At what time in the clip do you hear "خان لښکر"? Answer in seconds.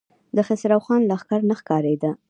0.85-1.41